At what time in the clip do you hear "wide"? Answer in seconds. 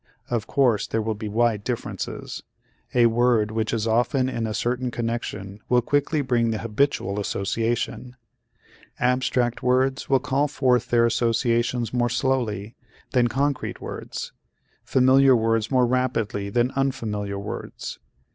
1.29-1.63